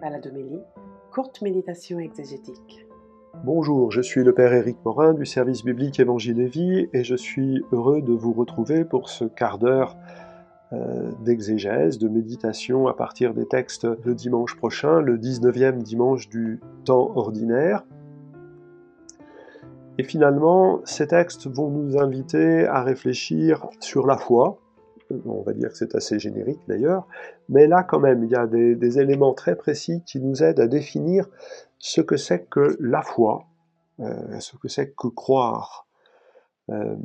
Baladomélie, 0.00 0.62
courte 1.12 1.42
méditation 1.42 1.98
exégétique. 1.98 2.86
Bonjour, 3.44 3.90
je 3.90 4.00
suis 4.00 4.24
le 4.24 4.32
Père 4.32 4.52
Éric 4.54 4.78
Morin 4.84 5.12
du 5.12 5.26
service 5.26 5.62
biblique 5.62 6.00
Évangile 6.00 6.40
et 6.40 6.46
Vie 6.46 6.88
et 6.92 7.04
je 7.04 7.14
suis 7.14 7.62
heureux 7.72 8.00
de 8.00 8.12
vous 8.12 8.32
retrouver 8.32 8.84
pour 8.84 9.10
ce 9.10 9.24
quart 9.24 9.58
d'heure 9.58 9.96
euh, 10.72 11.10
d'exégèse, 11.22 11.98
de 11.98 12.08
méditation 12.08 12.86
à 12.86 12.94
partir 12.94 13.34
des 13.34 13.46
textes 13.46 13.84
de 13.86 14.12
dimanche 14.14 14.56
prochain, 14.56 15.00
le 15.00 15.18
19e 15.18 15.82
dimanche 15.82 16.28
du 16.30 16.60
temps 16.84 17.12
ordinaire. 17.16 17.84
Et 19.98 20.02
finalement, 20.02 20.80
ces 20.84 21.08
textes 21.08 21.46
vont 21.46 21.68
nous 21.68 21.98
inviter 21.98 22.66
à 22.66 22.82
réfléchir 22.82 23.68
sur 23.80 24.06
la 24.06 24.16
foi, 24.16 24.58
on 25.24 25.42
va 25.42 25.52
dire 25.52 25.70
que 25.70 25.76
c'est 25.76 25.94
assez 25.94 26.18
générique 26.18 26.60
d'ailleurs, 26.68 27.06
mais 27.48 27.66
là 27.66 27.82
quand 27.82 28.00
même, 28.00 28.24
il 28.24 28.30
y 28.30 28.36
a 28.36 28.46
des, 28.46 28.98
éléments 28.98 29.34
très 29.34 29.56
précis 29.56 30.02
qui 30.04 30.20
nous 30.20 30.42
aident 30.42 30.60
à 30.60 30.66
définir 30.66 31.28
ce 31.78 32.00
que 32.00 32.16
c'est 32.16 32.48
que 32.48 32.76
la 32.80 33.02
foi, 33.02 33.46
euh, 34.00 34.40
ce 34.40 34.56
que 34.56 34.68
c'est 34.68 34.92
que 34.92 35.08
croire. 35.08 35.86
Euh, 36.70 36.96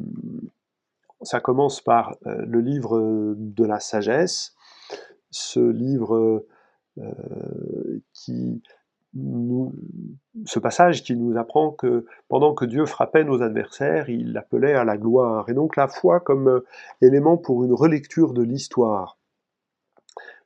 ça 1.21 1.39
commence 1.39 1.81
par 1.81 2.15
euh, 2.27 2.45
le 2.45 2.59
livre 2.59 3.35
de 3.37 3.65
la 3.65 3.79
sagesse, 3.79 4.53
ce 5.31 5.59
livre 5.59 6.45
qui 8.13 8.63
ce 10.45 10.59
passage 10.59 11.03
qui 11.03 11.15
nous 11.15 11.37
apprend 11.37 11.71
que 11.71 12.05
pendant 12.27 12.53
que 12.53 12.65
Dieu 12.65 12.85
frappait 12.85 13.23
nos 13.23 13.41
adversaires, 13.41 14.09
il 14.09 14.33
l'appelait 14.33 14.73
à 14.73 14.83
la 14.83 14.97
gloire. 14.97 15.49
Et 15.49 15.53
donc 15.53 15.75
la 15.75 15.87
foi 15.87 16.19
comme 16.19 16.47
euh, 16.49 16.65
élément 17.01 17.37
pour 17.37 17.63
une 17.63 17.73
relecture 17.73 18.33
de 18.33 18.43
l'histoire. 18.43 19.17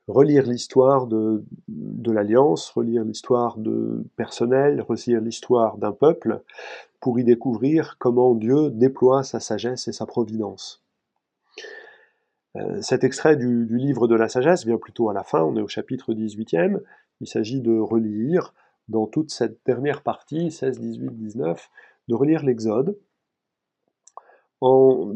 Relire 0.06 0.44
l'histoire 0.44 1.06
de, 1.06 1.44
de 1.68 2.12
l'Alliance, 2.12 2.70
relire 2.70 3.04
l'histoire 3.04 3.58
de 3.58 4.04
personnel, 4.16 4.80
relire 4.80 5.20
l'histoire 5.20 5.76
d'un 5.76 5.92
peuple, 5.92 6.42
pour 7.00 7.18
y 7.18 7.24
découvrir 7.24 7.96
comment 7.98 8.34
Dieu 8.34 8.70
déploie 8.70 9.22
sa 9.22 9.40
sagesse 9.40 9.88
et 9.88 9.92
sa 9.92 10.06
providence. 10.06 10.82
Euh, 12.56 12.80
cet 12.82 13.04
extrait 13.04 13.36
du, 13.36 13.66
du, 13.66 13.78
livre 13.78 14.08
de 14.08 14.16
la 14.16 14.28
sagesse 14.28 14.66
vient 14.66 14.78
plutôt 14.78 15.08
à 15.08 15.14
la 15.14 15.22
fin, 15.22 15.42
on 15.42 15.56
est 15.56 15.62
au 15.62 15.68
chapitre 15.68 16.12
18e, 16.12 16.80
il 17.20 17.26
s'agit 17.26 17.60
de 17.60 17.78
relire 17.78 18.54
dans 18.88 19.06
toute 19.06 19.30
cette 19.30 19.58
dernière 19.64 20.02
partie, 20.02 20.50
16, 20.50 20.80
18, 20.80 21.10
19, 21.16 21.70
de 22.08 22.14
relire 22.14 22.44
l'Exode 22.44 22.98
en 24.60 25.14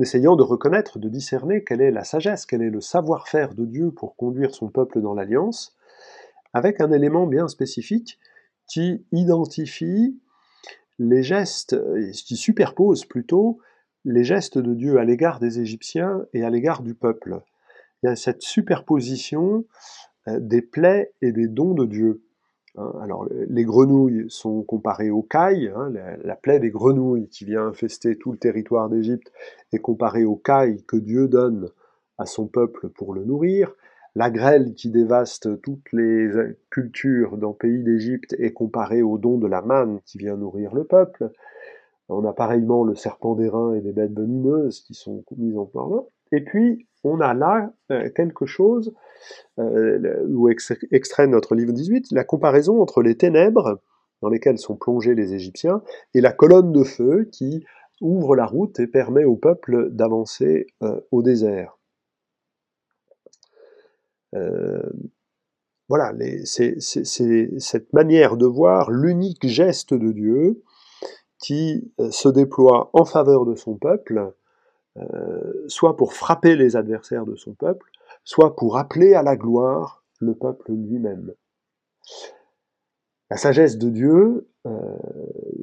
essayant 0.00 0.36
de 0.36 0.42
reconnaître, 0.42 0.98
de 0.98 1.08
discerner 1.08 1.64
quelle 1.64 1.80
est 1.80 1.90
la 1.90 2.04
sagesse, 2.04 2.46
quel 2.46 2.62
est 2.62 2.70
le 2.70 2.80
savoir-faire 2.80 3.54
de 3.54 3.64
Dieu 3.64 3.90
pour 3.90 4.14
conduire 4.14 4.54
son 4.54 4.68
peuple 4.68 5.00
dans 5.00 5.14
l'alliance, 5.14 5.76
avec 6.52 6.80
un 6.80 6.92
élément 6.92 7.26
bien 7.26 7.48
spécifique 7.48 8.18
qui 8.66 9.04
identifie 9.12 10.20
les 10.98 11.22
gestes, 11.22 11.76
qui 12.12 12.36
superpose 12.36 13.04
plutôt 13.04 13.60
les 14.04 14.24
gestes 14.24 14.58
de 14.58 14.74
Dieu 14.74 14.98
à 14.98 15.04
l'égard 15.04 15.40
des 15.40 15.60
Égyptiens 15.60 16.26
et 16.32 16.44
à 16.44 16.50
l'égard 16.50 16.82
du 16.82 16.94
peuple. 16.94 17.40
Il 18.02 18.06
y 18.06 18.08
a 18.10 18.16
cette 18.16 18.42
superposition 18.42 19.64
des 20.40 20.62
plaies 20.62 21.12
et 21.22 21.32
des 21.32 21.48
dons 21.48 21.74
de 21.74 21.86
Dieu. 21.86 22.22
Hein. 22.76 22.92
Alors, 23.02 23.26
les 23.30 23.64
grenouilles 23.64 24.26
sont 24.28 24.62
comparées 24.62 25.10
aux 25.10 25.22
cailles, 25.22 25.72
hein, 25.74 25.92
la, 26.22 26.36
plaie 26.36 26.60
des 26.60 26.70
grenouilles 26.70 27.28
qui 27.28 27.44
vient 27.44 27.66
infester 27.66 28.16
tout 28.16 28.32
le 28.32 28.38
territoire 28.38 28.88
d'Égypte 28.88 29.32
est 29.72 29.78
comparée 29.78 30.24
aux 30.24 30.36
cailles 30.36 30.82
que 30.86 30.96
Dieu 30.96 31.28
donne 31.28 31.68
à 32.18 32.26
son 32.26 32.46
peuple 32.46 32.88
pour 32.88 33.14
le 33.14 33.24
nourrir. 33.24 33.72
La 34.14 34.30
grêle 34.30 34.74
qui 34.74 34.90
dévaste 34.90 35.60
toutes 35.62 35.92
les 35.92 36.28
cultures 36.70 37.36
dans 37.36 37.50
le 37.50 37.54
pays 37.54 37.84
d'Égypte 37.84 38.34
est 38.38 38.52
comparée 38.52 39.02
aux 39.02 39.18
dons 39.18 39.38
de 39.38 39.46
la 39.46 39.62
manne 39.62 40.00
qui 40.06 40.18
vient 40.18 40.36
nourrir 40.36 40.74
le 40.74 40.84
peuple. 40.84 41.30
On 42.08 42.24
a 42.24 42.32
pareillement 42.32 42.84
le 42.84 42.94
serpent 42.96 43.34
d'airain 43.36 43.74
et 43.74 43.80
les 43.80 43.92
bêtes 43.92 44.18
venimeuses 44.18 44.80
qui 44.80 44.94
sont 44.94 45.22
mises 45.36 45.56
en 45.56 45.66
parlant. 45.66 46.08
Et 46.32 46.42
puis, 46.42 46.87
on 47.08 47.20
a 47.20 47.34
là 47.34 47.72
euh, 47.90 48.10
quelque 48.10 48.46
chose, 48.46 48.94
euh, 49.58 50.24
ou 50.28 50.48
extrait 50.48 51.26
notre 51.26 51.54
livre 51.54 51.72
18, 51.72 52.12
la 52.12 52.24
comparaison 52.24 52.80
entre 52.80 53.02
les 53.02 53.16
ténèbres 53.16 53.80
dans 54.22 54.28
lesquelles 54.28 54.58
sont 54.58 54.76
plongés 54.76 55.14
les 55.14 55.34
Égyptiens 55.34 55.82
et 56.14 56.20
la 56.20 56.32
colonne 56.32 56.72
de 56.72 56.84
feu 56.84 57.28
qui 57.32 57.64
ouvre 58.00 58.36
la 58.36 58.46
route 58.46 58.78
et 58.80 58.86
permet 58.86 59.24
au 59.24 59.36
peuple 59.36 59.90
d'avancer 59.90 60.66
euh, 60.82 61.00
au 61.10 61.22
désert. 61.22 61.74
voilà, 65.88 66.12
c'est 66.44 66.80
cette 66.80 67.92
manière 67.94 68.36
de 68.36 68.44
voir 68.44 68.90
l'unique 68.90 69.46
geste 69.46 69.94
de 69.94 70.12
Dieu 70.12 70.62
qui 71.38 71.90
se 72.10 72.28
déploie 72.28 72.90
en 72.92 73.06
faveur 73.06 73.46
de 73.46 73.54
son 73.54 73.76
peuple 73.76 74.34
soit 75.68 75.96
pour 75.96 76.12
frapper 76.12 76.56
les 76.56 76.76
adversaires 76.76 77.26
de 77.26 77.36
son 77.36 77.54
peuple, 77.54 77.90
soit 78.24 78.56
pour 78.56 78.78
appeler 78.78 79.14
à 79.14 79.22
la 79.22 79.36
gloire 79.36 80.04
le 80.20 80.34
peuple 80.34 80.72
lui-même. 80.72 81.32
La 83.30 83.36
sagesse 83.36 83.78
de 83.78 83.90
Dieu 83.90 84.48
euh, 84.66 84.96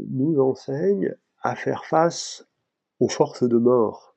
nous 0.10 0.40
enseigne 0.40 1.16
à 1.42 1.56
faire 1.56 1.86
face 1.86 2.48
aux 3.00 3.10
forces 3.10 3.44
de 3.44 3.58
mort 3.58 4.16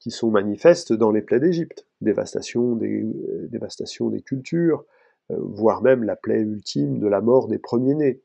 qui 0.00 0.10
sont 0.10 0.30
manifestes 0.30 0.92
dans 0.92 1.10
les 1.10 1.22
plaies 1.22 1.40
d'Égypte, 1.40 1.86
dévastation 2.00 2.76
des, 2.76 3.04
euh, 3.04 4.20
cultures, 4.24 4.84
voire 5.30 5.82
même 5.82 6.04
la 6.04 6.16
plaie 6.16 6.40
ultime 6.40 6.98
de 6.98 7.06
la 7.06 7.20
mort 7.20 7.48
des 7.48 7.58
premiers-nés. 7.58 8.22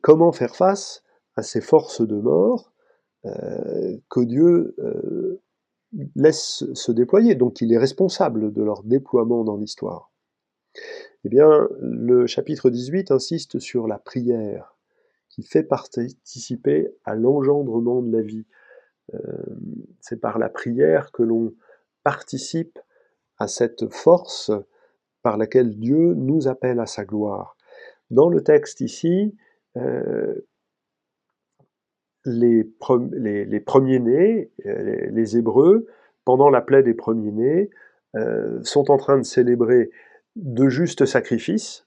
comment 0.00 0.32
faire 0.32 0.56
face 0.56 1.02
à 1.36 1.42
ces 1.42 1.60
forces 1.60 2.00
de 2.00 2.16
mort 2.16 2.70
euh, 2.70 2.73
que 3.24 4.20
Dieu 4.20 4.74
euh, 4.78 5.40
laisse 6.16 6.64
se 6.74 6.92
déployer, 6.92 7.34
donc 7.34 7.60
il 7.60 7.72
est 7.72 7.78
responsable 7.78 8.52
de 8.52 8.62
leur 8.62 8.82
déploiement 8.82 9.44
dans 9.44 9.56
l'histoire. 9.56 10.12
Eh 11.24 11.28
bien, 11.28 11.68
le 11.80 12.26
chapitre 12.26 12.68
18 12.68 13.10
insiste 13.10 13.58
sur 13.58 13.86
la 13.86 13.98
prière, 13.98 14.76
qui 15.28 15.42
fait 15.42 15.62
participer 15.62 16.94
à 17.04 17.14
l'engendrement 17.14 18.02
de 18.02 18.12
la 18.12 18.22
vie. 18.22 18.46
Euh, 19.14 19.18
c'est 20.00 20.20
par 20.20 20.38
la 20.38 20.48
prière 20.48 21.12
que 21.12 21.22
l'on 21.22 21.54
participe 22.02 22.78
à 23.38 23.48
cette 23.48 23.90
force 23.90 24.50
par 25.22 25.38
laquelle 25.38 25.78
Dieu 25.78 26.14
nous 26.14 26.48
appelle 26.48 26.80
à 26.80 26.86
sa 26.86 27.04
gloire. 27.04 27.56
Dans 28.10 28.28
le 28.28 28.42
texte 28.42 28.80
ici, 28.80 29.34
les, 32.24 32.64
premiers-nés, 32.64 34.50
euh, 34.66 35.06
les, 35.10 35.36
Hébreux, 35.36 35.86
pendant 36.24 36.50
la 36.50 36.60
plaie 36.60 36.82
des 36.82 36.94
premiers-nés, 36.94 37.70
euh, 38.16 38.62
sont 38.62 38.90
en 38.90 38.96
train 38.96 39.18
de 39.18 39.24
célébrer 39.24 39.90
de 40.36 40.68
justes 40.68 41.06
sacrifices, 41.06 41.86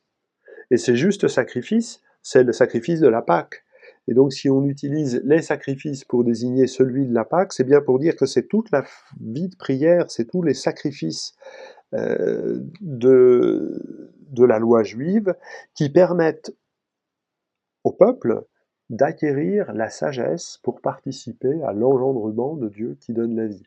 et 0.72 0.78
ces 0.78 0.96
justes 0.96 1.28
sacrifices, 1.28 2.02
c'est 2.22 2.44
le 2.44 2.52
sacrifice 2.52 3.00
de 3.00 3.08
la 3.08 3.22
Pâque. 3.22 3.64
Et 4.09 4.14
donc 4.14 4.34
si 4.34 4.50
on 4.50 4.66
utilise 4.66 5.22
les 5.25 5.42
sacrifices 5.42 6.06
pour 6.06 6.24
désigner 6.24 6.68
celui 6.68 7.08
de 7.08 7.14
la 7.14 7.25
Pâque, 7.25 7.54
c'est 7.54 7.64
bien 7.64 7.81
pour 7.81 8.00
dire 8.00 8.16
que 8.16 8.25
c'est 8.25 8.48
toute 8.48 8.72
la 8.72 8.86
vie 9.19 9.50
de 9.50 9.56
prière, 9.56 10.09
c'est 10.09 10.25
tous 10.25 10.44
les 10.44 10.54
sacrifices 10.54 11.36
euh, 11.94 12.59
de, 12.81 14.08
de 14.30 14.46
la 14.46 14.59
loi 14.59 14.84
juive 14.84 15.34
qui 15.74 15.90
permettent 15.90 16.54
au 17.84 17.92
peuple 17.92 18.44
d'acquérir 18.90 19.74
la 19.74 19.90
sagesse 19.90 20.59
pour 20.64 20.81
participer 20.81 21.62
à 21.64 21.74
l'engendrement 21.74 22.56
de 22.56 22.70
Dieu 22.70 22.98
qui 23.00 23.14
donne 23.14 23.36
la 23.36 23.48
vie. 23.48 23.64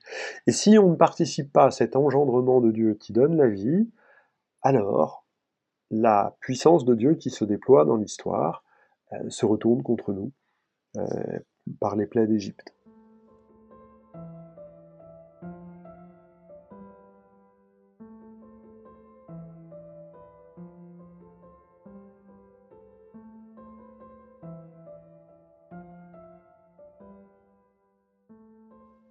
Et 0.47 0.53
si 0.53 0.79
on 0.79 0.91
ne 0.91 0.97
participe 0.97 1.53
pas 1.53 1.67
à 1.67 1.71
cet 1.71 1.95
engendrement 1.95 2.61
de 2.61 2.71
Dieu 2.71 2.95
qui 2.95 3.13
donne 3.13 3.37
la 3.37 3.49
vie, 3.49 3.91
alors 4.63 5.27
la 5.91 6.37
puissance 6.41 6.85
de 6.85 6.95
Dieu 6.95 7.15
qui 7.15 7.31
se 7.31 7.45
déploie 7.45 7.85
dans 7.85 7.97
l'histoire 7.97 8.65
euh, 9.13 9.29
se 9.29 9.45
retourne 9.45 9.83
contre 9.83 10.13
nous 10.13 10.33
euh, 10.97 11.39
par 11.81 11.97
les 11.97 12.07
plaies 12.07 12.27
d'Égypte. 12.27 12.75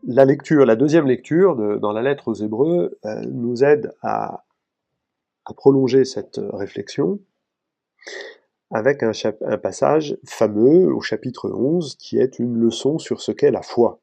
La 0.10 0.76
deuxième 0.76 1.06
lecture 1.06 1.56
dans 1.80 1.92
la 1.92 2.02
lettre 2.02 2.30
aux 2.30 2.34
Hébreux 2.34 2.98
euh, 3.06 3.22
nous 3.32 3.64
aide 3.64 3.94
à, 4.02 4.44
prolonger 5.56 6.06
cette 6.06 6.40
réflexion 6.54 7.20
avec 8.70 9.02
un, 9.02 9.14
passage 9.58 10.16
fameux 10.24 10.94
au 10.94 11.02
chapitre 11.02 11.50
11 11.50 11.96
qui 11.96 12.20
est 12.20 12.38
une 12.38 12.56
leçon 12.56 13.00
sur 13.00 13.20
ce 13.20 13.32
qu'est 13.32 13.50
la 13.50 13.64
foi. 13.64 14.00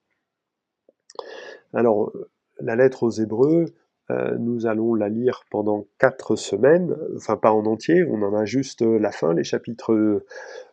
Alors, 1.73 2.12
la 2.59 2.75
lettre 2.75 3.05
aux 3.05 3.11
Hébreux 3.11 3.67
euh, 4.11 4.37
nous 4.38 4.67
allons 4.67 4.94
la 4.94 5.09
lire 5.09 5.44
pendant 5.50 5.87
quatre 5.99 6.37
semaines, 6.37 6.97
enfin 7.17 7.37
pas 7.37 7.52
en 7.52 7.64
entier, 7.64 8.05
on 8.05 8.23
en 8.23 8.35
a 8.35 8.44
juste 8.44 8.82
la 8.82 9.11
fin, 9.11 9.35
les 9.35 9.44
chapitres, 9.44 10.25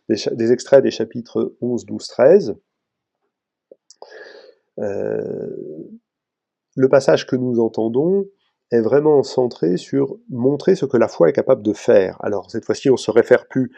des, 0.08 0.52
extraits 0.52 0.82
des 0.82 0.92
chapitres 0.92 1.54
11, 1.60 1.84
12, 1.86 2.06
13. 2.06 2.56
Le 4.76 5.98
passage 6.88 7.26
que 7.26 7.36
nous 7.36 7.60
entendons 7.60 8.26
est 8.70 8.80
vraiment 8.80 9.22
centré 9.22 9.76
sur 9.76 10.16
montrer 10.28 10.74
ce 10.74 10.86
que 10.86 10.96
la 10.96 11.08
foi 11.08 11.28
est 11.28 11.32
capable 11.32 11.62
de 11.62 11.72
faire. 11.72 12.16
Alors 12.20 12.50
cette 12.50 12.64
fois-ci, 12.64 12.90
on 12.90 12.96
se 12.96 13.10
réfère 13.10 13.46
plus 13.46 13.72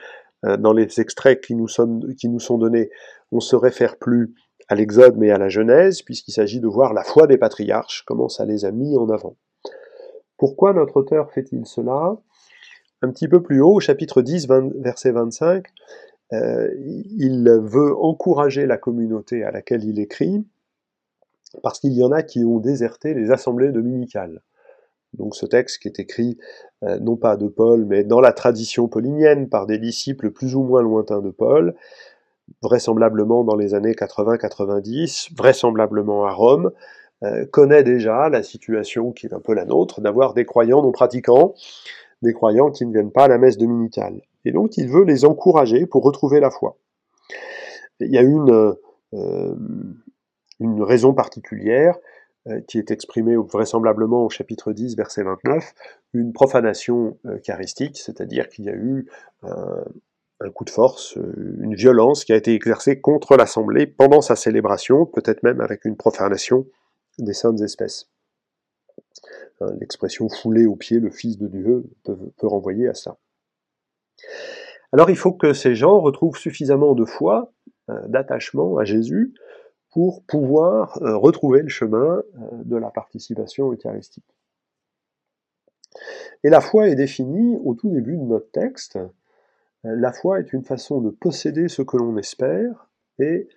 euh, 0.44 0.56
dans 0.56 0.72
les 0.72 1.00
extraits 1.00 1.40
qui 1.40 1.54
nous, 1.54 1.68
sont, 1.68 2.00
qui 2.18 2.28
nous 2.28 2.40
sont 2.40 2.58
donnés, 2.58 2.90
on 3.32 3.40
se 3.40 3.56
réfère 3.56 3.96
plus 3.96 4.34
à 4.68 4.74
l'Exode 4.74 5.16
mais 5.16 5.30
à 5.30 5.38
la 5.38 5.48
Genèse, 5.48 6.02
puisqu'il 6.02 6.32
s'agit 6.32 6.60
de 6.60 6.66
voir 6.66 6.92
la 6.92 7.04
foi 7.04 7.26
des 7.26 7.38
patriarches, 7.38 8.04
comment 8.06 8.28
ça 8.28 8.44
les 8.44 8.64
a 8.64 8.70
mis 8.70 8.96
en 8.96 9.08
avant. 9.08 9.36
Pourquoi 10.36 10.72
notre 10.72 10.98
auteur 10.98 11.32
fait-il 11.32 11.66
cela? 11.66 12.16
Un 13.02 13.10
petit 13.10 13.28
peu 13.28 13.42
plus 13.42 13.60
haut, 13.60 13.74
au 13.74 13.80
chapitre 13.80 14.22
10, 14.22 14.48
verset 14.78 15.12
25, 15.12 15.66
euh, 16.32 16.68
il 16.76 17.48
veut 17.62 17.96
encourager 17.96 18.66
la 18.66 18.76
communauté 18.76 19.44
à 19.44 19.50
laquelle 19.50 19.84
il 19.84 20.00
écrit, 20.00 20.44
parce 21.62 21.80
qu'il 21.80 21.92
y 21.92 22.02
en 22.02 22.12
a 22.12 22.22
qui 22.22 22.44
ont 22.44 22.58
déserté 22.58 23.14
les 23.14 23.30
assemblées 23.30 23.72
dominicales. 23.72 24.42
Donc 25.14 25.34
ce 25.34 25.46
texte 25.46 25.80
qui 25.80 25.88
est 25.88 25.98
écrit 25.98 26.38
euh, 26.82 26.98
non 26.98 27.16
pas 27.16 27.36
de 27.36 27.48
Paul, 27.48 27.84
mais 27.86 28.04
dans 28.04 28.20
la 28.20 28.32
tradition 28.32 28.88
paulinienne 28.88 29.48
par 29.48 29.66
des 29.66 29.78
disciples 29.78 30.30
plus 30.30 30.54
ou 30.54 30.62
moins 30.62 30.82
lointains 30.82 31.22
de 31.22 31.30
Paul, 31.30 31.74
vraisemblablement 32.62 33.44
dans 33.44 33.56
les 33.56 33.74
années 33.74 33.92
80-90, 33.92 35.34
vraisemblablement 35.36 36.26
à 36.26 36.32
Rome, 36.32 36.70
euh, 37.22 37.46
connaît 37.46 37.82
déjà 37.82 38.28
la 38.28 38.42
situation 38.42 39.12
qui 39.12 39.26
est 39.26 39.32
un 39.32 39.40
peu 39.40 39.54
la 39.54 39.64
nôtre, 39.64 40.00
d'avoir 40.00 40.34
des 40.34 40.44
croyants 40.44 40.82
non 40.82 40.92
pratiquants, 40.92 41.54
des 42.22 42.34
croyants 42.34 42.70
qui 42.70 42.84
ne 42.86 42.92
viennent 42.92 43.12
pas 43.12 43.24
à 43.24 43.28
la 43.28 43.38
messe 43.38 43.56
dominicale. 43.56 44.20
Et 44.44 44.52
donc 44.52 44.76
il 44.76 44.88
veut 44.88 45.04
les 45.04 45.24
encourager 45.24 45.86
pour 45.86 46.04
retrouver 46.04 46.40
la 46.40 46.50
foi. 46.50 46.76
Il 48.00 48.12
y 48.12 48.18
a 48.18 48.22
une, 48.22 48.74
euh, 49.14 49.54
une 50.60 50.82
raison 50.82 51.14
particulière, 51.14 51.96
euh, 52.48 52.60
qui 52.68 52.78
est 52.78 52.90
exprimée 52.90 53.36
vraisemblablement 53.36 54.24
au 54.24 54.30
chapitre 54.30 54.72
10, 54.72 54.96
verset 54.96 55.22
29, 55.22 55.74
une 56.14 56.32
profanation 56.32 57.18
charistique, 57.42 57.98
c'est-à-dire 57.98 58.48
qu'il 58.48 58.64
y 58.66 58.70
a 58.70 58.74
eu 58.74 59.06
un, 59.42 60.50
coup 60.50 60.64
de 60.64 60.70
force, 60.70 61.16
euh, 61.16 61.56
une 61.60 61.74
violence 61.74 62.24
qui 62.24 62.32
a 62.32 62.36
été 62.36 62.54
exercée 62.54 63.00
contre 63.00 63.36
l'Assemblée 63.36 63.86
pendant 63.86 64.20
sa 64.20 64.36
célébration, 64.36 65.06
peut-être 65.06 65.42
même 65.42 65.60
avec 65.60 65.84
une 65.84 65.96
profanation 65.96 66.66
des 67.18 67.32
saintes 67.32 67.60
espèces. 67.60 68.10
Hein, 69.60 69.72
l'expression 69.80 70.28
fouler 70.28 70.66
au 70.66 70.76
pied 70.76 71.00
le 71.00 71.10
Fils 71.10 71.38
de 71.38 71.48
Dieu 71.48 71.84
peut, 72.04 72.46
renvoyer 72.46 72.88
à 72.88 72.94
ça. 72.94 73.16
Alors 74.92 75.10
il 75.10 75.16
faut 75.16 75.32
que 75.32 75.52
ces 75.52 75.74
gens 75.74 76.00
retrouvent 76.00 76.36
suffisamment 76.36 76.94
de 76.94 77.04
foi, 77.04 77.52
euh, 77.88 78.06
d'attachement 78.08 78.76
à 78.76 78.84
Jésus, 78.84 79.34
pour 79.96 80.22
pouvoir 80.24 81.02
euh, 81.02 81.16
retrouver 81.16 81.62
le 81.62 81.70
chemin 81.70 82.18
euh, 82.18 82.50
de 82.64 82.76
la 82.76 82.90
participation 82.90 83.72
eucharistique. 83.72 84.36
Et 86.44 86.50
la 86.50 86.60
foi 86.60 86.88
est 86.88 86.94
définie 86.94 87.56
au 87.64 87.74
tout 87.74 87.88
début 87.88 88.18
de 88.18 88.22
notre 88.22 88.50
texte. 88.50 88.96
Euh, 88.96 89.08
la 89.82 90.12
foi 90.12 90.40
est 90.40 90.52
une 90.52 90.64
façon 90.64 91.00
de 91.00 91.08
posséder 91.08 91.68
ce 91.68 91.80
que 91.80 91.96
l'on 91.96 92.18
espère 92.18 92.90
et 93.18 93.48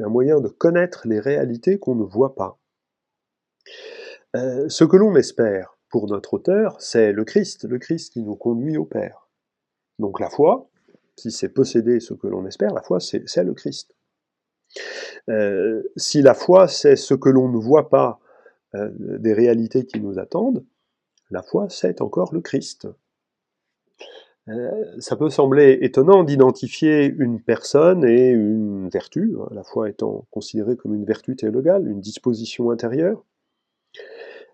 un 0.00 0.08
moyen 0.08 0.40
de 0.40 0.46
connaître 0.46 1.08
les 1.08 1.18
réalités 1.18 1.80
qu'on 1.80 1.96
ne 1.96 2.04
voit 2.04 2.36
pas. 2.36 2.60
ce 4.34 4.84
que 4.84 4.96
l'on 4.96 5.16
espère 5.16 5.76
pour 5.88 6.06
notre 6.06 6.34
auteur, 6.34 6.80
c'est 6.80 7.10
le 7.10 7.24
Christ, 7.24 7.64
le 7.64 7.80
Christ 7.80 8.12
qui 8.12 8.22
nous 8.22 8.36
conduit 8.36 8.76
au 8.76 8.84
Père. 8.84 9.28
Donc 9.98 10.20
la 10.20 10.30
foi, 10.30 10.70
si 11.16 11.32
c'est 11.32 11.48
posséder 11.48 11.98
ce 11.98 12.14
que 12.14 12.28
l'on 12.28 12.46
espère, 12.46 12.72
la 12.72 12.82
foi 12.82 13.00
c'est 13.00 13.42
le 13.42 13.54
Christ. 13.54 13.96
Euh, 15.28 15.82
si 15.96 16.22
la 16.22 16.34
foi, 16.34 16.68
c'est 16.68 16.96
ce 16.96 17.14
que 17.14 17.28
l'on 17.28 17.48
ne 17.48 17.58
voit 17.58 17.88
pas 17.88 18.18
euh, 18.74 18.90
des 19.18 19.32
réalités 19.32 19.84
qui 19.84 20.00
nous 20.00 20.18
attendent, 20.18 20.64
la 21.30 21.42
foi, 21.42 21.68
c'est 21.68 22.00
encore 22.00 22.32
le 22.32 22.40
Christ. 22.40 22.88
Euh, 24.48 24.84
ça 24.98 25.16
peut 25.16 25.28
sembler 25.28 25.78
étonnant 25.82 26.24
d'identifier 26.24 27.04
une 27.04 27.42
personne 27.42 28.04
et 28.04 28.30
une 28.30 28.88
vertu, 28.88 29.36
hein, 29.38 29.48
la 29.50 29.62
foi 29.62 29.90
étant 29.90 30.26
considérée 30.30 30.76
comme 30.76 30.94
une 30.94 31.04
vertu 31.04 31.36
théologale, 31.36 31.86
une 31.86 32.00
disposition 32.00 32.70
intérieure. 32.70 33.24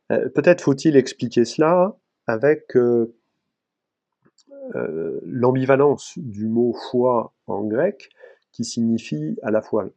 Peut-être 0.08 0.60
faut-il 0.60 0.96
expliquer 0.96 1.46
cela 1.46 1.96
avec 2.26 2.76
l'ambivalence 5.24 6.12
du 6.18 6.46
mot 6.46 6.74
foi 6.90 7.32
en 7.46 7.64
grec, 7.64 8.10
qui 8.52 8.64
signifie 8.64 9.38
à 9.42 9.50
la 9.50 9.62
fois 9.62 9.88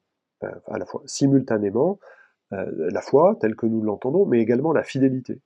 à 0.41 0.77
la 0.77 0.85
fois 0.85 1.01
simultanément 1.05 1.99
euh, 2.53 2.65
la 2.91 3.01
foi 3.01 3.37
telle 3.39 3.55
que 3.55 3.65
nous 3.65 3.81
l'entendons, 3.81 4.25
mais 4.25 4.39
également 4.39 4.71
la 4.71 4.83
fidélité. 4.83 5.41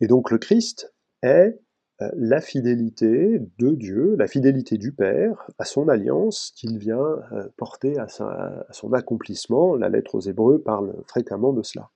Et 0.00 0.06
donc 0.06 0.30
le 0.30 0.38
Christ 0.38 0.92
est 1.22 1.58
euh, 2.00 2.10
la 2.14 2.40
fidélité 2.40 3.40
de 3.58 3.70
Dieu, 3.70 4.16
la 4.18 4.26
fidélité 4.26 4.78
du 4.78 4.92
Père 4.92 5.48
à 5.58 5.64
son 5.64 5.88
alliance 5.88 6.52
qu'il 6.56 6.78
vient 6.78 7.20
porter 7.56 7.98
à, 7.98 8.08
son 8.08 8.92
accomplissement. 8.92 9.76
La 9.76 9.88
lettre 9.88 10.14
aux 10.14 10.20
Hébreux 10.20 10.60
parle 10.60 10.94
fréquemment 11.06 11.52
de 11.52 11.62
cela. 11.62 11.90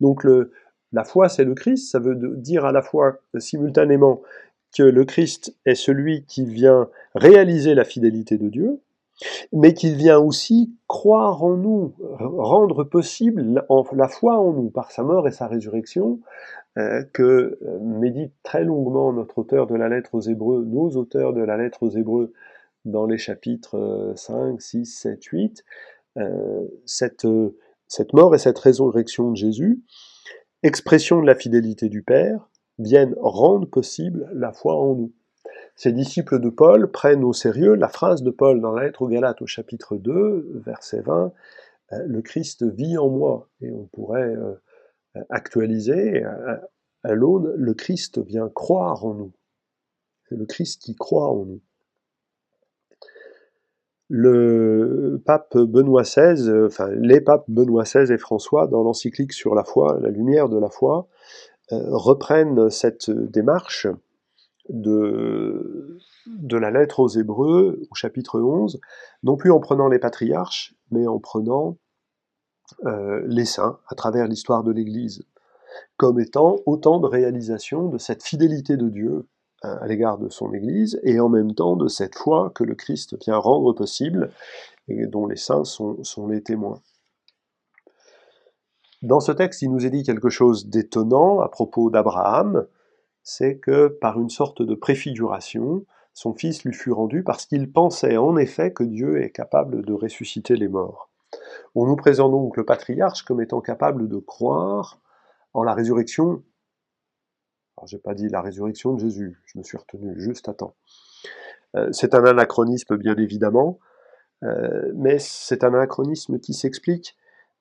Donc 0.00 0.24
la 0.92 1.04
foi, 1.04 1.28
c'est 1.28 1.44
le 1.44 1.54
Christ, 1.54 1.90
ça 1.90 1.98
veut 1.98 2.16
dire 2.36 2.64
à 2.64 2.72
la 2.72 2.82
fois 2.82 3.20
simultanément 3.38 4.22
que 4.76 4.82
le 4.82 5.04
Christ 5.04 5.56
est 5.64 5.74
celui 5.74 6.24
qui 6.26 6.44
vient 6.44 6.88
réaliser 7.14 7.74
la 7.74 7.84
fidélité 7.84 8.38
de 8.38 8.48
Dieu, 8.48 8.80
mais 9.52 9.74
qu'il 9.74 9.94
vient 9.94 10.18
aussi 10.18 10.74
croire 10.86 11.42
en 11.42 11.56
nous, 11.56 11.94
rendre 12.18 12.84
possible 12.84 13.64
la 13.92 14.08
foi 14.08 14.38
en 14.38 14.52
nous 14.52 14.70
par 14.70 14.90
sa 14.90 15.02
mort 15.02 15.28
et 15.28 15.32
sa 15.32 15.46
résurrection, 15.46 16.20
euh, 16.78 17.02
que 17.12 17.58
euh, 17.62 17.78
médite 17.80 18.32
très 18.42 18.64
longuement 18.64 19.12
notre 19.12 19.38
auteur 19.38 19.66
de 19.66 19.74
la 19.74 19.88
lettre 19.88 20.14
aux 20.14 20.20
Hébreux, 20.20 20.64
nos 20.64 20.90
auteurs 20.90 21.32
de 21.32 21.42
la 21.42 21.56
lettre 21.56 21.82
aux 21.82 21.90
Hébreux 21.90 22.32
dans 22.84 23.06
les 23.06 23.18
chapitres 23.18 24.12
5, 24.16 24.60
6, 24.60 24.86
7, 24.86 25.24
8, 25.24 25.64
cette, 26.86 27.26
cette 27.88 28.12
mort 28.14 28.34
et 28.34 28.38
cette 28.38 28.58
résurrection 28.58 29.30
de 29.30 29.36
Jésus, 29.36 29.82
expression 30.62 31.20
de 31.20 31.26
la 31.26 31.34
fidélité 31.34 31.88
du 31.88 32.02
Père, 32.02 32.48
viennent 32.78 33.14
rendre 33.20 33.68
possible 33.68 34.30
la 34.32 34.52
foi 34.52 34.76
en 34.76 34.94
nous. 34.94 35.12
Ces 35.82 35.92
disciples 35.92 36.40
de 36.40 36.50
Paul 36.50 36.90
prennent 36.90 37.24
au 37.24 37.32
sérieux 37.32 37.74
la 37.74 37.88
phrase 37.88 38.22
de 38.22 38.30
Paul 38.30 38.60
dans 38.60 38.72
la 38.72 38.84
lettre 38.84 39.00
aux 39.00 39.08
Galates 39.08 39.40
au 39.40 39.46
chapitre 39.46 39.96
2, 39.96 40.60
verset 40.62 41.00
20, 41.00 41.32
euh, 41.92 42.04
Le 42.06 42.20
Christ 42.20 42.64
vit 42.64 42.98
en 42.98 43.08
moi. 43.08 43.48
Et 43.62 43.72
on 43.72 43.86
pourrait 43.86 44.36
euh, 44.36 44.52
actualiser 45.30 46.22
à 47.02 47.14
l'aune, 47.14 47.54
le 47.56 47.72
Christ 47.72 48.18
vient 48.18 48.50
croire 48.50 49.06
en 49.06 49.14
nous. 49.14 49.32
C'est 50.28 50.36
le 50.36 50.44
Christ 50.44 50.82
qui 50.82 50.94
croit 50.94 51.30
en 51.30 51.46
nous. 51.46 51.62
Le 54.10 55.22
pape 55.24 55.56
Benoît 55.56 56.02
XVI, 56.02 56.68
les 56.98 57.22
papes 57.22 57.46
Benoît 57.48 57.84
XVI 57.84 58.12
et 58.12 58.18
François, 58.18 58.66
dans 58.66 58.82
l'encyclique 58.82 59.32
sur 59.32 59.54
la 59.54 59.64
foi, 59.64 59.98
la 60.02 60.10
lumière 60.10 60.50
de 60.50 60.58
la 60.58 60.68
foi, 60.68 61.08
euh, 61.72 61.80
reprennent 61.88 62.68
cette 62.68 63.10
démarche 63.10 63.86
de, 64.70 65.98
la 66.50 66.70
lettre 66.70 67.00
aux 67.00 67.08
Hébreux, 67.08 67.82
au 67.90 67.94
chapitre 67.94 68.40
11, 68.40 68.80
non 69.22 69.36
plus 69.36 69.50
en 69.50 69.60
prenant 69.60 69.88
les 69.88 69.98
patriarches, 69.98 70.74
mais 70.90 71.06
en 71.06 71.18
prenant 71.18 71.76
euh, 72.86 73.22
les 73.26 73.44
saints 73.44 73.78
à 73.88 73.94
travers 73.94 74.26
l'histoire 74.26 74.62
de 74.62 74.72
l'Église, 74.72 75.24
comme 75.96 76.20
étant 76.20 76.56
autant 76.66 77.00
de 77.00 77.06
réalisations 77.06 77.88
de 77.88 77.98
cette 77.98 78.22
fidélité 78.22 78.76
de 78.76 78.88
Dieu 78.88 79.26
euh, 79.64 79.76
à 79.80 79.86
l'égard 79.86 80.18
de 80.18 80.28
son 80.28 80.52
Église, 80.52 81.00
et 81.02 81.20
en 81.20 81.28
même 81.28 81.54
temps 81.54 81.76
de 81.76 81.88
cette 81.88 82.16
foi 82.16 82.50
que 82.54 82.64
le 82.64 82.74
Christ 82.74 83.16
vient 83.24 83.38
rendre 83.38 83.72
possible, 83.72 84.30
et 84.88 85.06
dont 85.06 85.26
les 85.26 85.36
saints 85.36 85.64
sont 85.64 86.26
les 86.28 86.42
témoins. 86.42 86.80
Dans 89.02 89.20
ce 89.20 89.32
texte, 89.32 89.62
il 89.62 89.70
nous 89.70 89.86
est 89.86 89.90
dit 89.90 90.02
quelque 90.02 90.28
chose 90.28 90.66
d'étonnant 90.66 91.40
à 91.40 91.48
propos 91.48 91.88
d'Abraham, 91.90 92.66
c'est 93.22 93.58
que 93.58 93.88
par 93.88 94.20
une 94.20 94.30
sorte 94.30 94.62
de 94.62 94.74
préfiguration, 94.74 95.84
son 96.12 96.34
fils 96.34 96.64
lui 96.64 96.74
fut 96.74 96.92
rendu 96.92 97.22
parce 97.22 97.46
qu'il 97.46 97.70
pensait 97.72 98.16
en 98.16 98.36
effet 98.36 98.72
que 98.72 98.84
Dieu 98.84 99.22
est 99.22 99.30
capable 99.30 99.84
de 99.84 99.92
ressusciter 99.92 100.56
les 100.56 100.68
morts. 100.68 101.10
On 101.74 101.86
nous 101.86 101.96
présente 101.96 102.32
donc 102.32 102.56
le 102.56 102.64
patriarche 102.64 103.22
comme 103.22 103.40
étant 103.40 103.60
capable 103.60 104.08
de 104.08 104.18
croire 104.18 105.00
en 105.54 105.62
la 105.62 105.74
résurrection. 105.74 106.42
Alors 107.76 107.86
j'ai 107.86 107.98
pas 107.98 108.14
dit 108.14 108.28
la 108.28 108.42
résurrection 108.42 108.94
de 108.94 109.00
Jésus, 109.00 109.40
je 109.46 109.58
me 109.58 109.62
suis 109.62 109.78
retenu 109.78 110.20
juste 110.20 110.48
à 110.48 110.54
temps. 110.54 110.74
Euh, 111.76 111.88
c'est 111.92 112.14
un 112.14 112.24
anachronisme 112.24 112.96
bien 112.96 113.16
évidemment, 113.16 113.78
euh, 114.42 114.92
mais 114.94 115.18
c'est 115.18 115.64
un 115.64 115.72
anachronisme 115.74 116.40
qui 116.40 116.52
s'explique 116.52 117.16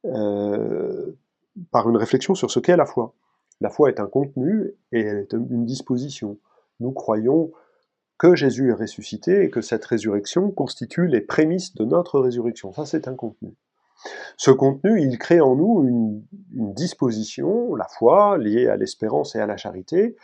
euh, 0.06 1.12
par 1.72 1.90
une 1.90 1.98
réflexion 1.98 2.36
sur 2.36 2.50
ce 2.52 2.60
qu'est 2.60 2.78
la 2.78 2.86
foi. 2.86 3.14
La 3.62 3.70
foi 3.70 3.90
est 3.90 4.00
un 4.00 4.08
contenu 4.08 4.74
et 4.92 5.02
elle 5.02 5.18
est 5.18 5.34
une 5.34 5.66
disposition. 5.66 6.38
Nous 6.80 6.92
croyons 6.92 7.52
que 8.18 8.36
Jésus 8.36 8.70
est 8.70 8.74
ressuscité 8.74 9.44
et 9.44 9.50
que 9.50 9.62
cette 9.62 9.86
résurrection 9.86 10.52
constitue 10.52 11.08
les 11.08 11.22
prémices 11.22 11.74
de 11.74 11.86
notre 11.86 12.20
résurrection. 12.20 12.74
Ça, 12.74 12.86
c'est 12.86 13.08
un 13.08 13.16
contenu. 13.16 13.56
Ce 14.38 14.52
contenu, 14.52 15.02
il 15.02 15.18
crée 15.18 15.42
en 15.42 15.56
nous 15.56 15.88
une, 15.88 16.24
disposition, 16.74 17.76
la 17.76 17.88
foi, 17.88 18.38
liée 18.38 18.68
à 18.68 18.76
l'espérance 18.76 19.36
et 19.36 19.40
à 19.40 19.46
la 19.46 19.58
charité, 19.58 20.16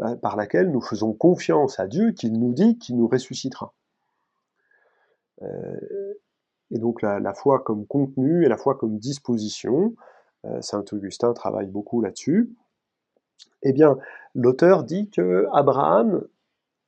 euh, 0.00 0.16
par 0.16 0.36
laquelle 0.36 0.70
nous 0.70 0.80
faisons 0.80 1.12
confiance 1.12 1.78
à 1.78 1.86
Dieu 1.86 2.12
qu'il 2.12 2.38
nous 2.38 2.52
dit 2.52 2.78
qu'il 2.78 2.96
nous 2.96 3.08
ressuscitera. 3.08 3.72
Euh, 5.42 6.14
et 6.70 6.78
donc 6.78 7.02
la, 7.02 7.34
foi 7.34 7.60
comme 7.60 7.86
contenu 7.86 8.44
et 8.44 8.48
la 8.48 8.56
foi 8.56 8.76
comme 8.76 8.98
disposition, 8.98 9.94
euh, 10.44 10.60
Saint 10.60 10.84
Augustin 10.92 11.32
travaille 11.32 11.66
beaucoup 11.66 12.00
là-dessus. 12.00 12.52
Eh 13.62 13.72
bien, 13.72 13.98
l'auteur 14.34 14.84
dit 14.84 15.10
que 15.10 15.46
Abraham 15.52 16.22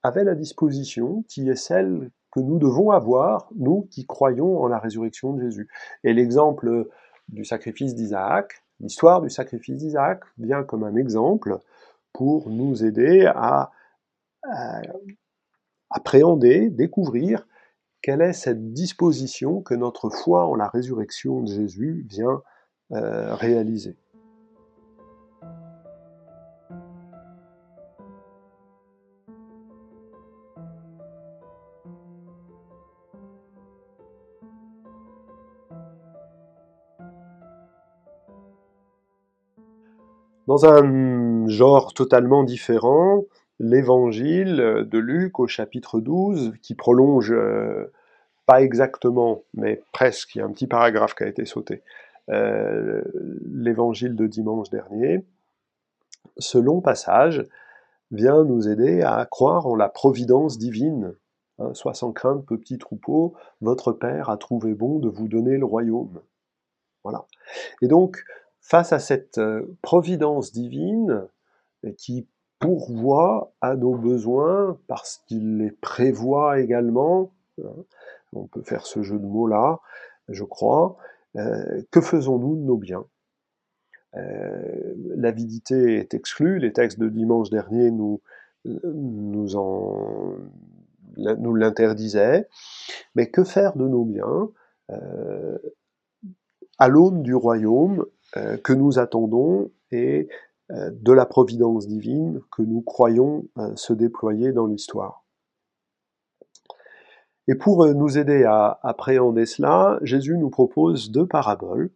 avait 0.03 0.25
la 0.25 0.35
disposition 0.35 1.25
qui 1.29 1.49
est 1.49 1.57
celle 1.57 2.11
que 2.33 2.41
nous 2.41 2.59
devons 2.59 2.91
avoir, 2.91 3.49
nous 3.55 3.83
qui 3.91 4.07
croyons 4.07 4.59
en 4.61 4.67
la 4.67 4.79
résurrection 4.79 5.35
de 5.35 5.43
Jésus. 5.43 5.69
Et 6.03 6.13
l'exemple 6.13 6.89
du 7.29 7.45
sacrifice 7.45 7.95
d'Isaac, 7.95 8.63
l'histoire 8.81 9.21
du 9.21 9.31
sacrifice 9.31 9.77
d'Isaac 9.77 10.25
vient 10.39 10.65
comme 10.65 10.83
un 10.83 10.97
exemple 10.97 11.59
pour 12.13 12.51
nous 12.51 12.85
aider 12.85 13.27
à, 13.27 13.71
appréhender, 15.91 16.71
découvrir 16.71 17.47
quelle 18.01 18.23
est 18.23 18.33
cette 18.33 18.73
disposition 18.73 19.61
que 19.63 19.75
notre 19.75 20.11
foi 20.11 20.47
en 20.47 20.57
la 20.57 20.69
résurrection 20.69 21.43
de 21.43 21.47
Jésus 21.47 22.05
vient 22.09 22.43
euh, 22.93 23.35
réaliser. 23.35 23.97
Dans 40.53 40.67
un 40.67 41.49
genre 41.49 41.95
totalement 41.95 42.45
différent, 42.45 43.25
l'évangile 43.59 44.85
de 44.87 44.99
Luc 44.99 45.41
au 45.41 45.47
chapitre 45.47 45.99
12, 45.99 46.53
qui 46.61 46.75
prolonge, 46.75 47.33
euh, 47.33 47.91
pas 48.45 48.61
exactement, 48.61 49.45
mais 49.55 49.83
presque, 49.95 50.35
il 50.35 50.41
y 50.41 50.41
a 50.43 50.45
un 50.45 50.53
petit 50.53 50.67
paragraphe 50.67 51.15
qui 51.15 51.25
a 51.25 51.27
été 51.27 51.47
sauté, 51.47 51.83
euh, 52.29 53.01
l'évangile 53.47 54.15
de 54.15 54.27
dimanche 54.27 54.69
dernier, 54.69 55.25
ce 56.37 56.59
long 56.59 56.83
passage 56.83 57.47
vient 58.11 58.45
nous 58.45 58.69
aider 58.69 59.01
à 59.01 59.25
croire 59.25 59.67
en 59.67 59.75
la 59.75 59.89
providence 59.89 60.59
divine. 60.59 61.15
Hein, 61.61 61.73
Sois 61.73 61.95
sans 61.95 62.13
crainte, 62.13 62.45
petit 62.45 62.77
troupeau, 62.77 63.33
votre 63.63 63.91
Père 63.91 64.29
a 64.29 64.37
trouvé 64.37 64.75
bon 64.75 64.99
de 64.99 65.09
vous 65.09 65.29
donner 65.29 65.57
le 65.57 65.65
royaume. 65.65 66.21
Voilà. 67.05 67.25
Et 67.81 67.89
donc, 67.89 68.23
face 68.63 68.93
à 68.93 69.01
cette 69.01 69.39
euh, 69.39 69.77
providence 69.83 70.53
divine 70.53 71.27
euh, 71.85 71.93
qui 71.99 72.27
pourvoit 72.61 73.53
à 73.61 73.75
nos 73.75 73.97
besoins 73.97 74.79
parce 74.87 75.23
qu'il 75.27 75.59
les 75.59 75.73
prévoit 75.73 76.61
également, 76.61 77.33
hein, 77.63 77.85
on 78.33 78.47
peut 78.47 78.63
faire 78.63 78.87
ce 78.87 79.03
jeu 79.03 79.19
de 79.19 79.27
mots-là, 79.27 79.81
je 80.29 80.45
crois, 80.45 80.97
euh, 81.37 81.83
que 81.91 82.01
faisons-nous 82.01 82.57
de 82.57 82.63
nos 82.63 82.79
biens? 82.79 83.05
L'avidité 85.17 85.97
est 85.97 86.13
exclue, 86.13 86.59
les 86.59 86.75
textes 86.75 86.99
de 86.99 87.09
dimanche 87.09 87.49
dernier 87.49 87.91
nous, 87.91 88.21
nous, 88.67 89.57
en, 89.57 90.37
nous 91.17 91.55
l'interdisaient, 91.55 92.47
mais 93.15 93.31
que 93.31 93.43
faire 93.43 93.75
de 93.75 93.89
nos 93.89 94.05
biens? 94.05 94.51
À 96.79 96.89
l'aune 96.89 97.23
du 97.23 97.35
royaume 97.35 98.01
euh, 98.01 98.13
que 98.35 98.73
nous 98.73 98.99
attendons 98.99 99.71
et 99.91 100.29
euh, 100.73 100.91
de 100.93 101.13
la 101.13 101.27
providence 101.27 101.87
divine 101.87 102.41
que 102.51 102.63
nous 102.63 102.81
croyons 102.81 103.45
euh, 103.59 103.75
se 103.75 103.93
déployer 103.93 104.53
dans 104.53 104.67
l'histoire. 104.67 105.25
Et 107.49 107.57
pour 107.57 107.87
nous 107.87 108.19
aider 108.19 108.45
à 108.45 108.79
appréhender 108.83 109.45
cela, 109.45 109.99
Jésus 110.03 110.39
nous 110.39 110.51
propose 110.51 111.11
deux 111.11 111.27
paraboles. 111.27 111.91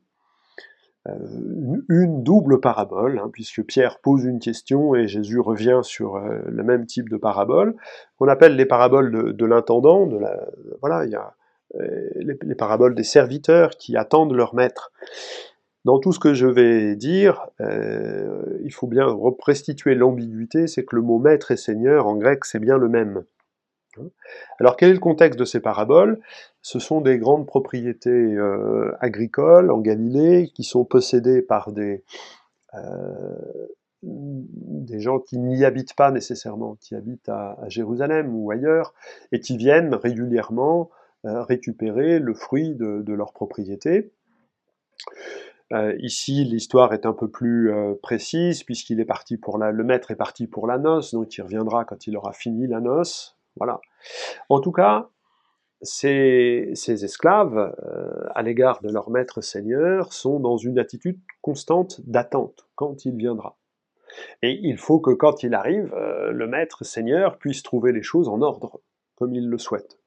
Une 1.89 2.25
double 2.25 2.59
parabole, 2.59 3.21
hein, 3.21 3.31
puisque 3.33 3.63
Pierre 3.63 4.01
pose 4.01 4.25
une 4.25 4.41
question 4.41 4.97
et 4.97 5.07
Jésus 5.07 5.39
revient 5.39 5.79
sur 5.85 6.19
le 6.19 6.63
même 6.65 6.85
type 6.85 7.09
de 7.09 7.17
parabole, 7.17 7.77
qu'on 8.19 8.27
appelle 8.27 8.57
les 8.57 8.67
paraboles 8.67 9.37
de, 9.37 9.47
l'intendant. 9.47 10.09
De 10.09 10.19
la, 10.19 10.49
voilà, 10.81 11.05
il 11.05 11.13
y 11.13 11.15
a 11.15 11.37
les, 12.17 12.57
paraboles 12.57 12.97
des 12.97 13.05
serviteurs 13.05 13.77
qui 13.77 13.97
attendent 13.97 14.35
leur 14.35 14.57
maître. 14.57 14.91
Dans 15.87 16.01
tout 16.01 16.13
ce 16.13 16.19
que 16.19 16.35
je 16.35 16.49
vais 16.49 16.97
dire, 16.97 17.47
euh, 17.61 18.59
il 18.65 18.73
faut 18.73 18.89
bien 18.89 19.07
restituer 19.41 19.95
l'ambiguïté, 19.95 20.67
c'est 20.67 20.85
que 20.85 20.97
le 20.97 21.03
mot 21.03 21.21
maître 21.21 21.53
et 21.53 21.57
seigneur 21.57 22.09
en 22.09 22.17
grec, 22.17 22.45
c'est 22.45 22.59
bien 22.59 22.77
le 22.77 22.89
même. 22.89 23.23
Alors 24.59 24.77
quel 24.77 24.91
est 24.91 24.95
le 24.95 24.99
contexte 24.99 25.39
de 25.39 25.45
ces 25.45 25.61
paraboles? 25.61 26.19
Ce 26.61 26.81
sont 26.81 27.01
des 27.01 27.19
grandes 27.19 27.47
propriétés 27.47 28.11
euh, 28.11 28.97
agricoles 28.99 29.71
en 29.71 29.79
Galilée 29.79 30.51
qui 30.53 30.65
sont 30.65 30.85
possédées 30.85 31.41
par 31.41 31.71
des, 31.71 32.03
euh, 32.75 33.69
des 34.03 34.99
gens 34.99 35.21
qui 35.21 35.39
n'y 35.39 35.65
habitent 35.65 35.95
pas 35.95 36.11
nécessairement, 36.11 36.75
qui 36.81 36.97
habitent 36.97 37.29
à, 37.29 37.59
Jérusalem 37.69 38.35
ou 38.35 38.51
ailleurs, 38.51 38.93
et 39.31 39.39
qui 39.39 39.57
viennent 39.57 39.95
régulièrement 39.95 40.91
récupérer 41.23 42.19
le 42.19 42.35
fruit 42.35 42.75
de, 42.75 43.03
de 43.03 43.13
leur 43.13 43.33
propriété. 43.33 44.11
Euh, 45.73 45.97
ici, 45.99 46.45
l'histoire 46.45 46.93
est 46.93 47.07
un 47.07 47.13
peu 47.13 47.29
plus 47.29 47.73
euh, 47.73 47.95
précise, 48.01 48.63
puisqu'il 48.63 49.01
est 49.01 49.05
parti 49.05 49.37
pour 49.37 49.59
la, 49.59 49.73
le 49.73 49.85
maître 49.85 50.11
est 50.13 50.17
parti 50.17 50.47
pour 50.47 50.67
la 50.67 50.79
noce, 50.79 51.13
donc 51.13 51.37
il 51.37 51.43
reviendra 51.43 51.85
quand 51.85 52.07
il 52.07 52.17
aura 52.17 52.33
fini 52.33 52.67
la 52.67 52.81
noce. 52.81 53.37
Voilà. 53.57 53.81
En 54.49 54.61
tout 54.61 54.71
cas, 54.71 55.09
ces, 55.83 56.73
esclaves, 56.87 57.75
euh, 57.85 58.29
à 58.35 58.43
l'égard 58.43 58.81
de 58.81 58.91
leur 58.91 59.11
maître 59.11 59.41
seigneur, 59.41 60.13
sont 60.13 60.39
dans 60.39 60.57
une 60.57 60.79
attitude 60.79 61.19
constante 61.43 62.01
d'attente 62.07 62.69
quand 62.77 63.05
il 63.05 63.17
viendra. 63.17 63.57
Et 64.43 64.61
il 64.63 64.79
faut 64.79 65.01
que 65.01 65.11
quand 65.11 65.43
il 65.43 65.53
arrive, 65.53 65.95
le 65.95 66.47
maître 66.47 66.85
seigneur 66.85 67.37
puisse 67.37 67.63
trouver 67.63 67.93
les 67.93 68.03
choses 68.03 68.29
en 68.29 68.41
ordre, 68.41 68.81
comme 69.17 69.35
il 69.35 69.47
le 69.47 69.59
souhaite. 69.59 69.99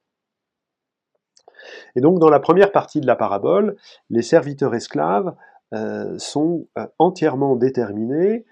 Et 1.94 2.00
donc 2.00 2.18
dans 2.18 2.30
la 2.30 2.40
première 2.40 2.72
partie 2.72 3.00
de 3.00 3.06
la 3.06 3.14
parabole, 3.14 3.76
les 4.08 4.22
serviteurs 4.22 4.74
esclaves 4.74 5.34
sont 6.18 6.66
euh, 6.78 6.86
entièrement 6.98 7.56
déterminés 7.56 8.44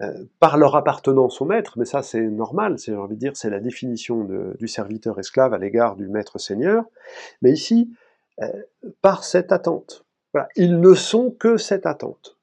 euh, 0.00 0.24
par 0.40 0.56
leur 0.56 0.74
appartenance 0.76 1.40
au 1.40 1.44
maître, 1.44 1.74
mais 1.78 1.84
ça 1.84 2.02
c'est 2.02 2.22
normal, 2.22 2.78
c'est 2.78 2.94
envie 2.94 3.14
de 3.14 3.20
dire 3.20 3.36
c'est 3.36 3.50
la 3.50 3.60
définition 3.60 4.26
du 4.58 4.68
serviteur 4.68 5.18
esclave 5.18 5.54
à 5.54 5.58
l'égard 5.58 5.96
du 5.96 6.08
maître 6.08 6.38
seigneur, 6.38 6.84
mais 7.42 7.52
ici 7.52 7.94
par 9.00 9.22
cette 9.22 9.52
attente. 9.52 10.04
Ils 10.56 10.80
ne 10.80 10.94
sont 10.94 11.30
que 11.30 11.56
cette 11.56 11.86
attente. 11.86 12.36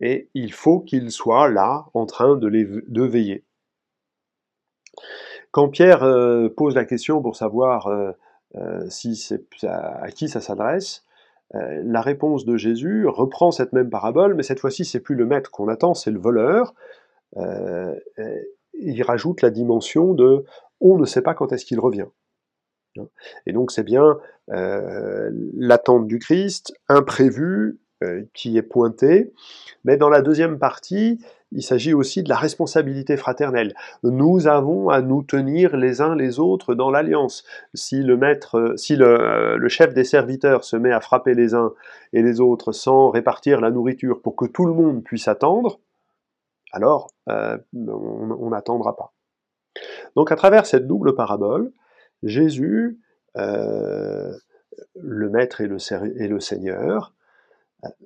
Et 0.00 0.28
il 0.34 0.52
faut 0.52 0.78
qu'ils 0.78 1.10
soient 1.10 1.48
là 1.48 1.86
en 1.94 2.06
train 2.06 2.36
de, 2.36 3.02
veiller. 3.02 3.44
Quand 5.50 5.68
Pierre 5.68 6.06
pose 6.56 6.76
la 6.76 6.84
question 6.84 7.20
pour 7.20 7.34
savoir 7.34 7.88
à 8.54 10.10
qui 10.12 10.28
ça 10.28 10.40
s'adresse, 10.40 11.04
euh, 11.04 11.11
la 11.54 12.00
réponse 12.00 12.46
de 12.46 12.56
Jésus 12.56 13.06
reprend 13.06 13.50
cette 13.50 13.72
même 13.72 13.90
parabole, 13.90 14.34
mais 14.34 14.42
cette 14.42 14.60
fois-ci, 14.60 14.84
c'est 14.84 15.00
plus 15.00 15.14
le 15.14 15.26
maître 15.26 15.50
qu'on 15.50 15.68
attend, 15.68 15.92
c'est 15.92 16.10
le 16.10 16.18
voleur. 16.18 16.74
Euh, 17.36 17.94
il 18.74 19.02
rajoute 19.02 19.42
la 19.42 19.50
dimension 19.50 20.14
de 20.14 20.44
on 20.80 20.98
ne 20.98 21.04
sait 21.04 21.22
pas 21.22 21.34
quand 21.34 21.52
est-ce 21.52 21.64
qu'il 21.64 21.80
revient. 21.80 22.06
Et 23.46 23.52
donc 23.52 23.70
c'est 23.70 23.84
bien 23.84 24.18
euh, 24.50 25.30
l'attente 25.54 26.06
du 26.06 26.18
Christ, 26.18 26.74
imprévu, 26.88 27.80
qui 28.34 28.56
est 28.56 28.62
pointée. 28.62 29.32
Mais 29.84 29.96
dans 29.96 30.08
la 30.08 30.22
deuxième 30.22 30.58
partie, 30.58 31.18
il 31.52 31.62
s'agit 31.62 31.92
aussi 31.92 32.22
de 32.22 32.28
la 32.28 32.36
responsabilité 32.36 33.16
fraternelle. 33.16 33.74
Nous 34.02 34.46
avons 34.46 34.88
à 34.88 35.02
nous 35.02 35.22
tenir 35.22 35.76
les 35.76 36.00
uns 36.00 36.16
les 36.16 36.40
autres 36.40 36.74
dans 36.74 36.90
l'alliance. 36.90 37.44
Si 37.74 38.02
le 38.02 38.16
maître, 38.16 38.74
si 38.76 38.96
le, 38.96 39.68
chef 39.68 39.92
des 39.92 40.04
serviteurs 40.04 40.64
se 40.64 40.76
met 40.76 40.92
à 40.92 41.00
frapper 41.00 41.34
les 41.34 41.54
uns 41.54 41.72
et 42.12 42.22
les 42.22 42.40
autres 42.40 42.72
sans 42.72 43.10
répartir 43.10 43.60
la 43.60 43.70
nourriture 43.70 44.22
pour 44.22 44.34
que 44.34 44.46
tout 44.46 44.64
le 44.64 44.72
monde 44.72 45.04
puisse 45.04 45.28
attendre, 45.28 45.78
alors 46.72 47.10
euh, 47.28 47.58
on 47.74 48.50
n'attendra 48.50 48.96
pas. 48.96 49.12
Donc 50.16 50.32
à 50.32 50.36
travers 50.36 50.64
cette 50.66 50.86
double 50.86 51.14
parabole, 51.14 51.70
Jésus, 52.22 52.98
euh, 53.36 54.32
le 54.94 55.28
maître 55.28 55.60
et 55.60 55.66
le 55.66 56.40
Seigneur, 56.40 57.12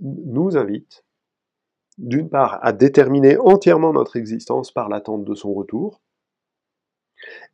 nous 0.01 0.57
invite 0.57 1.05
d'une 1.99 2.29
part, 2.29 2.59
à 2.63 2.73
déterminer 2.73 3.39
entièrement 3.39 3.93
notre 3.93 4.17
existence 4.17 4.71
par 4.71 4.89
l'attente 4.89 5.25
de 5.25 5.35
son 5.35 5.55
retour, 5.55 6.01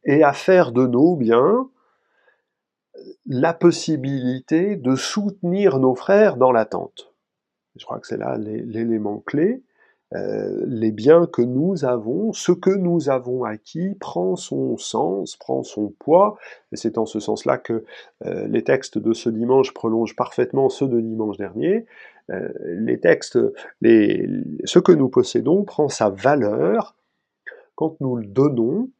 et 0.04 0.24
à 0.24 0.32
faire 0.32 0.72
de 0.72 0.86
nos 0.86 1.16
biens 1.16 1.70
la 3.26 3.54
possibilité 3.54 4.76
de 4.76 4.96
soutenir 4.96 5.78
nos 5.78 5.94
frères 5.94 6.36
dans 6.36 6.52
l'attente. 6.52 7.14
Je 7.76 7.84
crois 7.84 8.00
que 8.00 8.06
c'est 8.06 8.16
là 8.16 8.36
l'élément 8.36 9.20
clé. 9.20 9.62
Euh, 10.14 10.62
les 10.66 10.90
biens 10.90 11.26
que 11.26 11.42
nous 11.42 11.84
avons, 11.84 12.32
ce 12.32 12.52
que 12.52 12.70
nous 12.70 13.08
avons 13.08 13.44
acquis 13.44 13.94
prend 13.98 14.36
son 14.36 14.76
sens, 14.76 15.36
prend 15.36 15.62
son 15.62 15.88
poids, 15.88 16.36
et 16.70 16.76
c'est 16.76 16.98
en 16.98 17.06
ce 17.06 17.18
sens-là 17.18 17.58
que 17.58 17.84
euh, 18.26 18.46
les 18.48 18.62
textes 18.62 18.98
de 18.98 19.12
ce 19.12 19.30
dimanche 19.30 19.72
prolongent 19.72 20.16
parfaitement 20.16 20.68
ceux 20.68 20.88
de 20.88 21.00
dimanche 21.00 21.38
dernier. 21.38 21.86
Euh, 22.30 22.48
les 22.64 23.00
textes, 23.00 23.38
ce 23.82 24.78
que 24.78 24.92
nous 24.92 25.08
possédons 25.08 25.64
prend 25.64 25.88
sa 25.88 26.10
valeur 26.10 26.94
quand 27.74 27.96
nous 28.00 28.16
le 28.16 28.26
donnons 28.26 28.90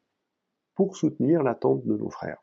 pour 0.75 0.97
soutenir 0.97 1.42
l'attente 1.42 1.85
de 1.87 1.97
nos 1.97 2.11
frères. 2.11 2.42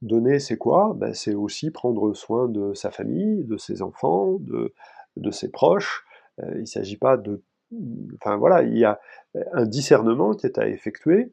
Donner, 0.00 0.40
c'est 0.40 0.56
quoi? 0.56 0.94
Ben, 0.96 1.14
C'est 1.14 1.34
aussi 1.34 1.70
prendre 1.70 2.12
soin 2.12 2.48
de 2.48 2.74
sa 2.74 2.90
famille, 2.90 3.44
de 3.44 3.56
ses 3.56 3.82
enfants, 3.82 4.38
de, 4.40 5.30
ses 5.30 5.48
proches, 5.48 6.04
il 6.38 6.60
ne 6.60 6.64
s'agit 6.64 6.96
pas 6.96 7.16
de... 7.16 7.42
Enfin 8.16 8.36
voilà, 8.36 8.62
il 8.62 8.76
y 8.76 8.84
a 8.84 9.00
un 9.52 9.64
discernement 9.64 10.34
qui 10.34 10.46
est 10.46 10.58
à 10.58 10.68
effectuer. 10.68 11.32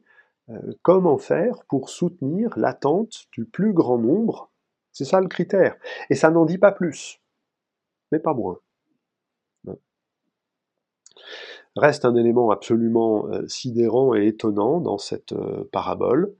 Euh, 0.50 0.72
comment 0.82 1.18
faire 1.18 1.64
pour 1.68 1.90
soutenir 1.90 2.58
l'attente 2.58 3.26
du 3.32 3.44
plus 3.44 3.72
grand 3.72 3.98
nombre 3.98 4.50
C'est 4.92 5.04
ça 5.04 5.20
le 5.20 5.28
critère. 5.28 5.76
Et 6.08 6.14
ça 6.14 6.30
n'en 6.30 6.44
dit 6.44 6.58
pas 6.58 6.72
plus, 6.72 7.20
mais 8.10 8.18
pas 8.18 8.34
moins. 8.34 8.58
Reste 11.76 12.04
un 12.04 12.16
élément 12.16 12.50
absolument 12.50 13.28
euh, 13.28 13.46
sidérant 13.46 14.14
et 14.14 14.26
étonnant 14.26 14.80
dans 14.80 14.98
cette 14.98 15.34
parabole. 15.72 16.34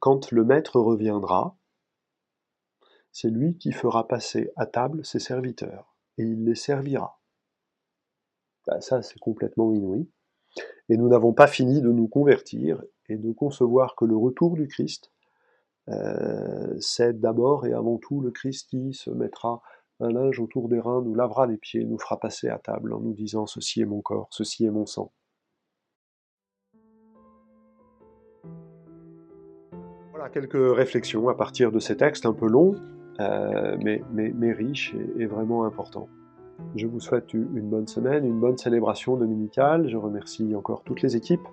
quand 0.00 0.30
le 0.30 0.44
maître 0.44 0.80
reviendra, 0.80 1.56
c'est 3.12 3.28
lui 3.28 3.58
qui 3.58 3.72
fera 3.72 4.06
passer 4.06 4.50
à 4.56 4.64
table 4.64 5.04
ses 5.04 5.18
serviteurs, 5.18 5.96
et 6.16 6.22
il 6.22 6.44
les 6.44 6.54
servira. 6.54 7.17
Bah, 8.68 8.82
ça 8.82 9.00
c'est 9.00 9.18
complètement 9.18 9.72
inouï. 9.72 10.06
Et 10.90 10.98
nous 10.98 11.08
n'avons 11.08 11.32
pas 11.32 11.46
fini 11.46 11.80
de 11.80 11.90
nous 11.90 12.06
convertir 12.06 12.82
et 13.08 13.16
de 13.16 13.32
concevoir 13.32 13.96
que 13.96 14.04
le 14.04 14.16
retour 14.16 14.56
du 14.56 14.68
Christ, 14.68 15.10
euh, 15.88 16.76
c'est 16.78 17.18
d'abord 17.18 17.66
et 17.66 17.72
avant 17.72 17.96
tout 17.96 18.20
le 18.20 18.30
Christ 18.30 18.68
qui 18.68 18.92
se 18.92 19.10
mettra 19.10 19.62
un 20.00 20.10
linge 20.10 20.38
autour 20.38 20.68
des 20.68 20.80
reins, 20.80 21.00
nous 21.00 21.14
lavera 21.14 21.46
les 21.46 21.56
pieds, 21.56 21.84
nous 21.84 21.98
fera 21.98 22.20
passer 22.20 22.48
à 22.48 22.58
table 22.58 22.92
en 22.92 23.00
nous 23.00 23.14
disant 23.14 23.46
ceci 23.46 23.80
est 23.80 23.86
mon 23.86 24.02
corps, 24.02 24.28
ceci 24.30 24.66
est 24.66 24.70
mon 24.70 24.84
sang. 24.84 25.12
Voilà 30.10 30.28
quelques 30.28 30.76
réflexions 30.76 31.28
à 31.30 31.34
partir 31.34 31.72
de 31.72 31.78
ces 31.78 31.96
textes 31.96 32.26
un 32.26 32.34
peu 32.34 32.48
longs, 32.48 32.74
euh, 33.20 33.78
mais, 33.82 34.02
mais, 34.12 34.52
riches 34.52 34.94
et 35.16 35.26
vraiment 35.26 35.64
importants. 35.64 36.08
Je 36.76 36.86
vous 36.86 37.00
souhaite 37.00 37.32
une 37.34 37.68
bonne 37.68 37.86
semaine, 37.86 38.24
une 38.24 38.40
bonne 38.40 38.58
célébration 38.58 39.16
dominicale. 39.16 39.88
Je 39.88 39.96
remercie 39.96 40.54
encore 40.54 40.82
toutes 40.84 41.02
les 41.02 41.16
équipes 41.16 41.46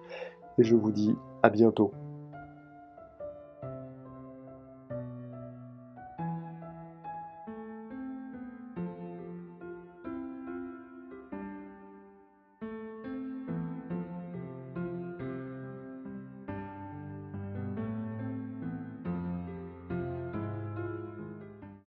et 0.57 0.63
je 0.63 0.75
vous 0.75 0.91
dis 0.91 1.15
à 1.43 1.49
bientôt. 1.49 1.91